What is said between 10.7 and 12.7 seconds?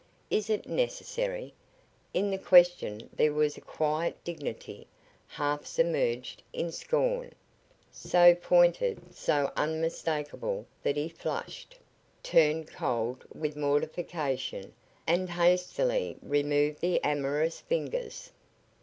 that he flushed, turned